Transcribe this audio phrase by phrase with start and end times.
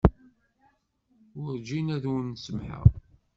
[1.41, 2.85] Werǧin ad wen-samḥeɣ.